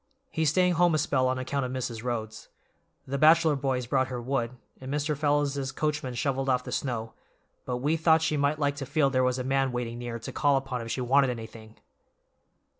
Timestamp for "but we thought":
7.65-8.23